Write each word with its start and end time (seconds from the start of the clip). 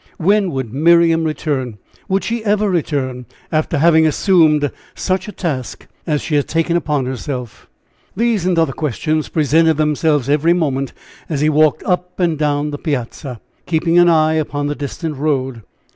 When 0.17 0.49
would 0.49 0.73
Miriam 0.73 1.23
return? 1.25 1.77
Would 2.09 2.23
she 2.23 2.43
ever 2.43 2.67
return, 2.71 3.27
after 3.51 3.77
having 3.77 4.07
assumed 4.07 4.71
such 4.95 5.27
a 5.27 5.31
task 5.31 5.85
as 6.07 6.23
she 6.23 6.33
had 6.33 6.47
taken 6.47 6.75
upon 6.75 7.05
herself?" 7.05 7.69
These 8.17 8.47
and 8.47 8.57
other 8.57 8.73
questions 8.73 9.29
presented 9.29 9.77
themselves 9.77 10.27
every 10.27 10.53
moment, 10.53 10.93
as 11.29 11.41
he 11.41 11.49
walked 11.49 11.83
up 11.83 12.19
and 12.19 12.35
down 12.35 12.71
the 12.71 12.79
piazza, 12.79 13.41
keeping 13.67 13.99
an 13.99 14.09
eye 14.09 14.33
upon 14.33 14.65
the 14.65 14.73
distant 14.73 15.17
road. 15.17 15.61